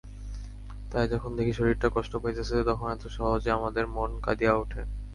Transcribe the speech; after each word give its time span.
তাই 0.91 1.05
যখন 1.07 1.31
দেখি 1.37 1.53
শরীরটা 1.53 1.87
কষ্ট 1.95 2.13
পাইতেছে 2.17 2.55
তখন 2.69 2.87
এত 2.91 3.03
সহজে 3.15 3.49
আমাদের 3.57 3.85
মন 3.95 4.11
কাঁদিয়া 4.25 4.53
উঠে। 4.63 4.81